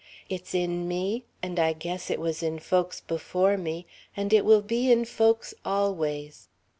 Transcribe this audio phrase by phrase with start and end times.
[0.29, 3.85] "It's in me, and I guess it was in folks before me,
[4.17, 6.49] and it will be in folks always.